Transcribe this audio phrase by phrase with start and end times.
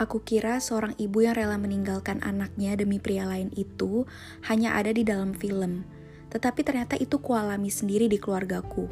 [0.00, 4.08] Aku kira seorang ibu yang rela meninggalkan anaknya demi pria lain itu
[4.48, 5.84] hanya ada di dalam film,
[6.32, 8.88] tetapi ternyata itu kualami sendiri di keluargaku.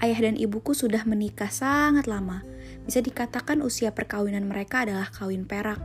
[0.00, 2.40] Ayah dan ibuku sudah menikah sangat lama,
[2.88, 5.76] bisa dikatakan usia perkawinan mereka adalah kawin perak.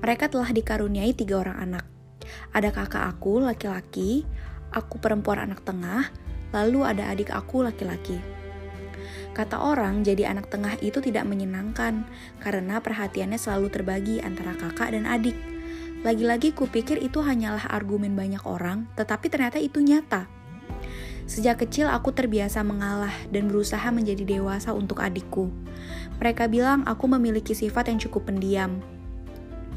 [0.00, 1.84] Mereka telah dikaruniai tiga orang anak.
[2.56, 4.24] Ada kakak aku laki-laki,
[4.72, 6.08] aku perempuan anak tengah,
[6.56, 8.39] lalu ada adik aku laki-laki.
[9.30, 12.02] Kata orang, jadi anak tengah itu tidak menyenangkan
[12.42, 15.38] karena perhatiannya selalu terbagi antara kakak dan adik.
[16.02, 20.26] Lagi-lagi kupikir itu hanyalah argumen banyak orang, tetapi ternyata itu nyata.
[21.30, 25.46] Sejak kecil aku terbiasa mengalah dan berusaha menjadi dewasa untuk adikku.
[26.18, 28.82] Mereka bilang aku memiliki sifat yang cukup pendiam.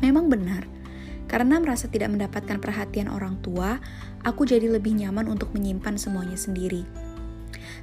[0.01, 0.65] Memang benar,
[1.29, 3.77] karena merasa tidak mendapatkan perhatian orang tua,
[4.25, 7.12] aku jadi lebih nyaman untuk menyimpan semuanya sendiri.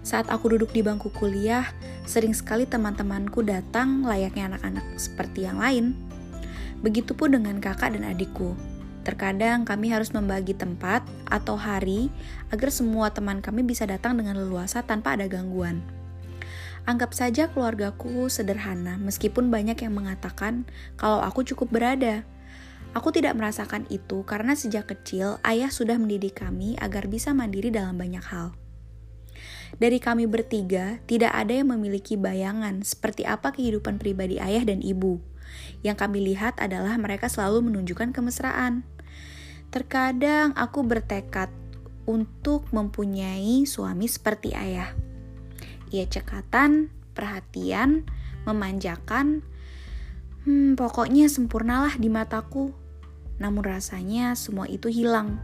[0.01, 1.69] Saat aku duduk di bangku kuliah,
[2.09, 5.97] sering sekali teman-temanku datang layaknya anak-anak seperti yang lain.
[6.81, 8.57] Begitupun dengan kakak dan adikku.
[9.01, 12.13] Terkadang kami harus membagi tempat atau hari
[12.53, 15.81] agar semua teman kami bisa datang dengan leluasa tanpa ada gangguan.
[16.89, 20.65] Anggap saja keluargaku sederhana, meskipun banyak yang mengatakan
[20.97, 22.25] kalau aku cukup berada.
[22.91, 27.95] Aku tidak merasakan itu karena sejak kecil ayah sudah mendidik kami agar bisa mandiri dalam
[27.95, 28.51] banyak hal.
[29.79, 35.23] Dari kami bertiga, tidak ada yang memiliki bayangan seperti apa kehidupan pribadi ayah dan ibu.
[35.87, 38.83] Yang kami lihat adalah mereka selalu menunjukkan kemesraan.
[39.71, 41.53] Terkadang aku bertekad
[42.11, 44.91] untuk mempunyai suami seperti ayah.
[45.95, 48.07] Ia cekatan, perhatian,
[48.43, 49.47] memanjakan,
[50.47, 52.75] hmm, pokoknya sempurnalah di mataku.
[53.39, 55.39] Namun rasanya semua itu hilang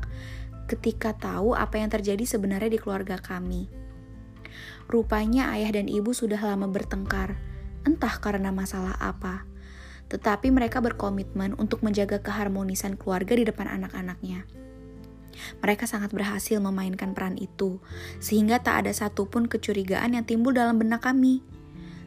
[0.66, 3.85] ketika tahu apa yang terjadi sebenarnya di keluarga kami.
[4.86, 7.34] Rupanya ayah dan ibu sudah lama bertengkar,
[7.82, 9.42] entah karena masalah apa.
[10.06, 14.46] Tetapi mereka berkomitmen untuk menjaga keharmonisan keluarga di depan anak-anaknya.
[15.58, 17.82] Mereka sangat berhasil memainkan peran itu,
[18.22, 21.42] sehingga tak ada satupun kecurigaan yang timbul dalam benak kami.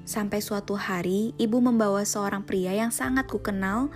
[0.08, 3.94] Sampai suatu hari, ibu membawa seorang pria yang sangat kukenal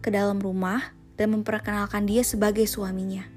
[0.00, 3.28] ke dalam rumah dan memperkenalkan dia sebagai suaminya.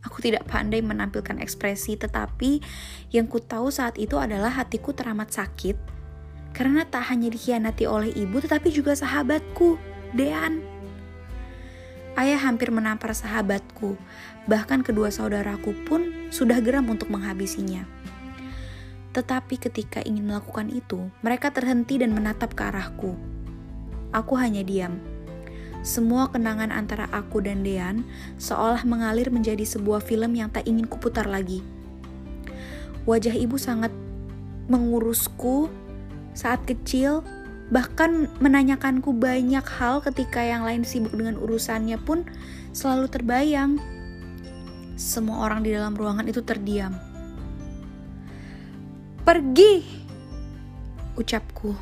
[0.00, 2.64] Aku tidak pandai menampilkan ekspresi, tetapi
[3.12, 5.76] yang ku tahu saat itu adalah hatiku teramat sakit
[6.56, 9.76] karena tak hanya dikhianati oleh ibu, tetapi juga sahabatku,
[10.16, 10.64] Dean.
[12.18, 13.94] Ayah hampir menampar sahabatku,
[14.50, 17.86] bahkan kedua saudaraku pun sudah geram untuk menghabisinya.
[19.14, 23.14] Tetapi ketika ingin melakukan itu, mereka terhenti dan menatap ke arahku.
[24.10, 25.09] Aku hanya diam
[25.80, 28.04] semua kenangan antara aku dan Dean
[28.36, 31.64] seolah mengalir menjadi sebuah film yang tak ingin kuputar lagi.
[33.08, 33.88] Wajah ibu sangat
[34.68, 35.72] mengurusku
[36.36, 37.24] saat kecil,
[37.72, 42.28] bahkan menanyakanku banyak hal ketika yang lain sibuk dengan urusannya pun
[42.76, 43.80] selalu terbayang.
[45.00, 46.92] Semua orang di dalam ruangan itu terdiam.
[49.24, 49.80] Pergi!
[51.16, 51.72] Ucapku.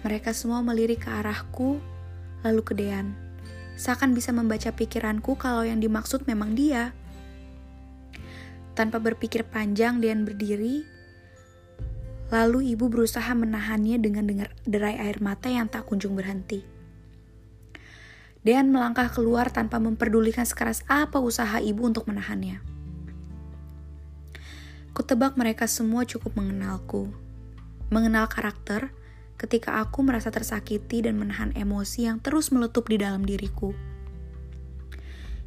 [0.00, 1.76] Mereka semua melirik ke arahku
[2.46, 3.12] lalu ke Dean.
[3.76, 6.96] Seakan bisa membaca pikiranku kalau yang dimaksud memang dia.
[8.72, 10.86] Tanpa berpikir panjang, Dean berdiri.
[12.32, 16.64] Lalu ibu berusaha menahannya dengan dengar derai air mata yang tak kunjung berhenti.
[18.46, 22.62] Dean melangkah keluar tanpa memperdulikan sekeras apa usaha ibu untuk menahannya.
[24.94, 27.10] Kutebak mereka semua cukup mengenalku,
[27.90, 28.94] mengenal karakter,
[29.36, 33.76] ketika aku merasa tersakiti dan menahan emosi yang terus meletup di dalam diriku.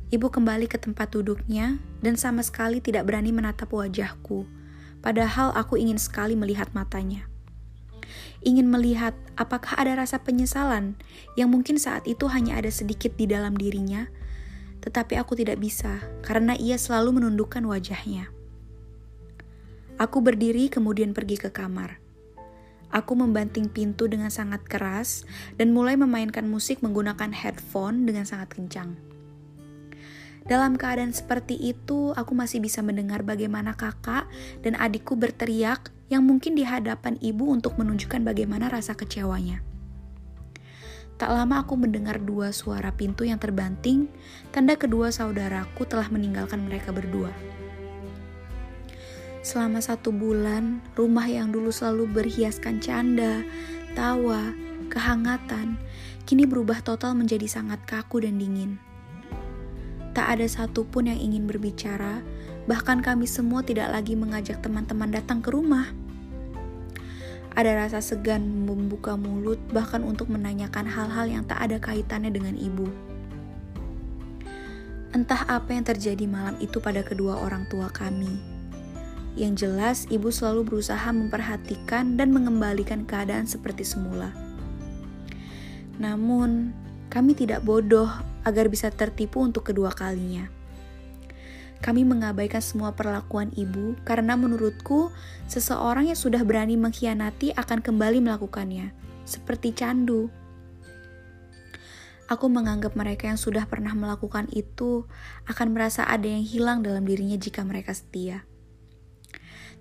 [0.09, 4.45] Ibu kembali ke tempat duduknya dan sama sekali tidak berani menatap wajahku,
[5.05, 7.29] padahal aku ingin sekali melihat matanya.
[8.41, 10.97] Ingin melihat apakah ada rasa penyesalan
[11.38, 14.09] yang mungkin saat itu hanya ada sedikit di dalam dirinya,
[14.81, 18.33] tetapi aku tidak bisa karena ia selalu menundukkan wajahnya.
[20.00, 22.08] Aku berdiri kemudian pergi ke kamar.
[22.89, 25.25] Aku membanting pintu dengan sangat keras
[25.62, 28.97] dan mulai memainkan musik menggunakan headphone dengan sangat kencang.
[30.50, 34.25] Dalam keadaan seperti itu, aku masih bisa mendengar bagaimana kakak
[34.65, 39.62] dan adikku berteriak yang mungkin di hadapan ibu untuk menunjukkan bagaimana rasa kecewanya.
[41.21, 44.09] Tak lama aku mendengar dua suara pintu yang terbanting,
[44.50, 47.30] tanda kedua saudaraku telah meninggalkan mereka berdua.
[49.50, 53.42] Selama satu bulan, rumah yang dulu selalu berhiaskan canda,
[53.98, 54.54] tawa,
[54.94, 55.74] kehangatan,
[56.30, 58.78] kini berubah total menjadi sangat kaku dan dingin.
[60.13, 62.22] Tak ada satupun yang ingin berbicara,
[62.69, 65.90] bahkan kami semua tidak lagi mengajak teman-teman datang ke rumah.
[67.57, 72.86] Ada rasa segan membuka mulut, bahkan untuk menanyakan hal-hal yang tak ada kaitannya dengan ibu.
[75.10, 78.58] Entah apa yang terjadi malam itu pada kedua orang tua kami.
[79.37, 84.33] Yang jelas, ibu selalu berusaha memperhatikan dan mengembalikan keadaan seperti semula.
[85.99, 86.73] Namun,
[87.11, 88.09] kami tidak bodoh
[88.47, 90.47] agar bisa tertipu untuk kedua kalinya.
[91.79, 95.15] Kami mengabaikan semua perlakuan ibu karena menurutku
[95.47, 98.91] seseorang yang sudah berani mengkhianati akan kembali melakukannya,
[99.23, 100.27] seperti candu.
[102.27, 105.07] Aku menganggap mereka yang sudah pernah melakukan itu
[105.49, 108.49] akan merasa ada yang hilang dalam dirinya jika mereka setia.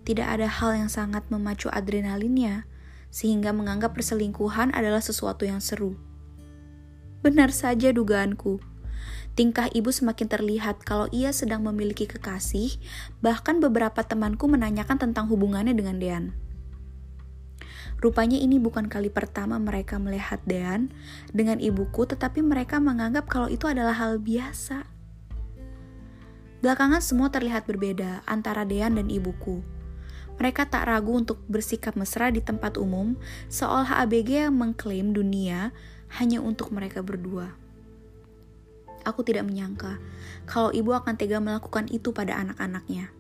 [0.08, 2.64] Tidak ada hal yang sangat memacu adrenalinnya,
[3.12, 6.00] sehingga menganggap perselingkuhan adalah sesuatu yang seru.
[7.20, 8.78] Benar saja dugaanku
[9.38, 12.74] Tingkah ibu semakin terlihat kalau ia sedang memiliki kekasih,
[13.22, 16.24] bahkan beberapa temanku menanyakan tentang hubungannya dengan Dean.
[18.02, 20.90] Rupanya ini bukan kali pertama mereka melihat Dean
[21.30, 24.82] dengan ibuku, tetapi mereka menganggap kalau itu adalah hal biasa.
[26.58, 29.62] Belakangan semua terlihat berbeda antara Dean dan ibuku.
[30.38, 33.18] Mereka tak ragu untuk bersikap mesra di tempat umum,
[33.50, 35.74] seolah ABG yang mengklaim dunia
[36.18, 37.52] hanya untuk mereka berdua.
[39.02, 39.98] Aku tidak menyangka
[40.46, 43.10] kalau ibu akan tega melakukan itu pada anak-anaknya.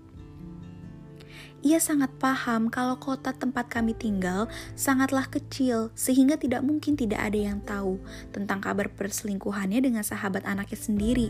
[1.58, 4.46] Ia sangat paham kalau kota tempat kami tinggal
[4.78, 7.98] sangatlah kecil, sehingga tidak mungkin tidak ada yang tahu
[8.30, 11.28] tentang kabar perselingkuhannya dengan sahabat anaknya sendiri.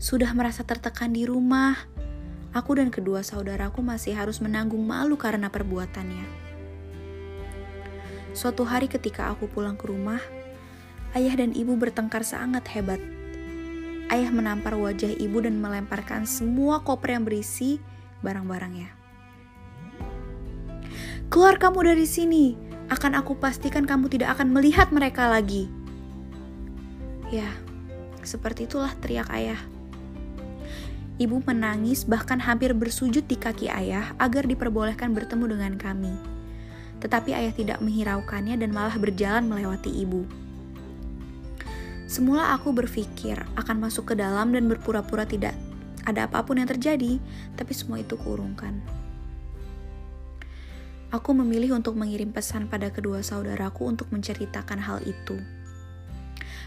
[0.00, 1.76] Sudah merasa tertekan di rumah,
[2.56, 6.24] aku dan kedua saudaraku masih harus menanggung malu karena perbuatannya.
[8.32, 10.20] Suatu hari, ketika aku pulang ke rumah,
[11.12, 13.00] ayah dan ibu bertengkar sangat hebat.
[14.08, 17.76] Ayah menampar wajah ibu dan melemparkan semua koper yang berisi
[18.24, 18.88] barang-barangnya.
[21.28, 22.56] Keluar kamu dari sini,
[22.88, 25.66] akan aku pastikan kamu tidak akan melihat mereka lagi.
[27.34, 27.50] Ya,
[28.22, 29.58] seperti itulah teriak ayah.
[31.16, 36.12] Ibu menangis bahkan hampir bersujud di kaki ayah agar diperbolehkan bertemu dengan kami.
[37.00, 40.28] Tetapi ayah tidak menghiraukannya dan malah berjalan melewati ibu.
[42.04, 45.56] Semula aku berpikir akan masuk ke dalam dan berpura-pura tidak
[46.04, 47.18] ada apa pun yang terjadi,
[47.58, 48.78] tapi semua itu kurungkan.
[51.10, 55.40] Aku memilih untuk mengirim pesan pada kedua saudaraku untuk menceritakan hal itu.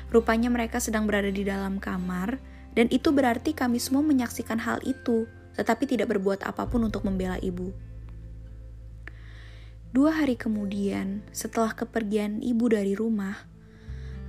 [0.09, 2.41] Rupanya mereka sedang berada di dalam kamar,
[2.74, 5.25] dan itu berarti kami semua menyaksikan hal itu,
[5.57, 7.74] tetapi tidak berbuat apa pun untuk membela ibu.
[9.89, 13.50] Dua hari kemudian, setelah kepergian ibu dari rumah,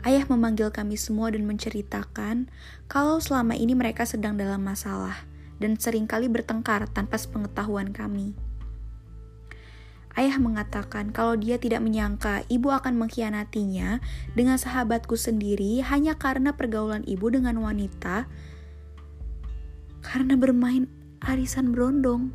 [0.01, 2.49] Ayah memanggil kami semua dan menceritakan
[2.89, 5.29] kalau selama ini mereka sedang dalam masalah
[5.61, 8.33] dan sering kali bertengkar tanpa sepengetahuan kami.
[10.19, 14.03] Ayah mengatakan kalau dia tidak menyangka ibu akan mengkhianatinya
[14.35, 18.27] dengan sahabatku sendiri hanya karena pergaulan ibu dengan wanita
[20.03, 20.91] karena bermain
[21.23, 22.35] arisan berondong.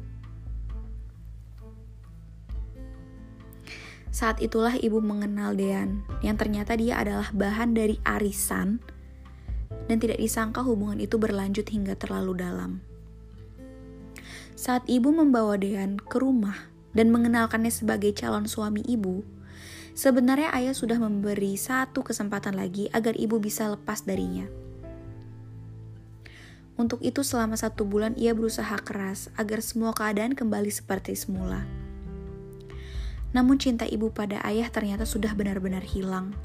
[4.16, 8.80] Saat itulah ibu mengenal Dean, yang ternyata dia adalah bahan dari arisan,
[9.92, 12.80] dan tidak disangka hubungan itu berlanjut hingga terlalu dalam.
[14.56, 19.22] Saat ibu membawa Dean ke rumah dan mengenalkannya sebagai calon suami ibu,
[19.94, 24.48] sebenarnya ayah sudah memberi satu kesempatan lagi agar ibu bisa lepas darinya.
[26.76, 31.64] Untuk itu selama satu bulan ia berusaha keras agar semua keadaan kembali seperti semula.
[33.32, 36.36] Namun cinta ibu pada ayah ternyata sudah benar-benar hilang.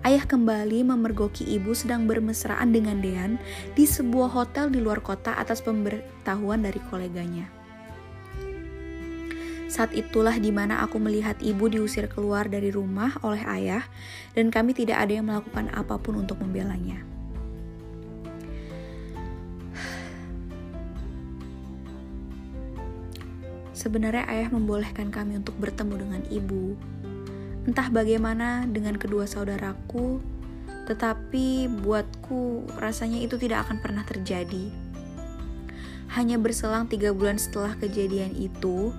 [0.00, 3.36] Ayah kembali memergoki ibu sedang bermesraan dengan Dean
[3.74, 7.57] di sebuah hotel di luar kota atas pemberitahuan dari koleganya.
[9.68, 13.84] Saat itulah di mana aku melihat ibu diusir keluar dari rumah oleh ayah
[14.32, 17.04] dan kami tidak ada yang melakukan apa pun untuk membelanya.
[23.76, 26.74] Sebenarnya ayah membolehkan kami untuk bertemu dengan ibu.
[27.68, 30.18] Entah bagaimana dengan kedua saudaraku,
[30.88, 34.72] tetapi buatku rasanya itu tidak akan pernah terjadi.
[36.16, 38.96] Hanya berselang tiga bulan setelah kejadian itu,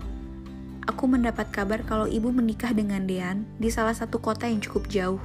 [0.89, 5.21] aku mendapat kabar kalau ibu menikah dengan Dean di salah satu kota yang cukup jauh.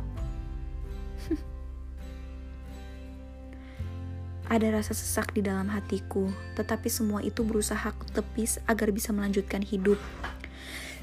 [4.53, 6.29] Ada rasa sesak di dalam hatiku,
[6.61, 9.97] tetapi semua itu berusaha tepis agar bisa melanjutkan hidup.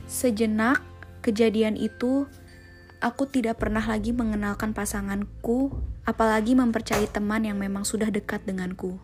[0.05, 0.85] Sejenak,
[1.25, 2.29] kejadian itu,
[3.01, 5.73] aku tidak pernah lagi mengenalkan pasanganku,
[6.05, 9.01] apalagi mempercayai teman yang memang sudah dekat denganku.